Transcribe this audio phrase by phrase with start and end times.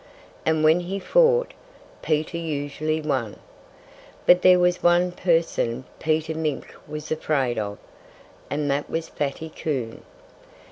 [0.47, 1.53] And when he fought,
[2.01, 3.37] Peter usually won.
[4.25, 7.77] But there was one person Peter Mink was afraid of;
[8.49, 10.01] and that was Fatty Coon.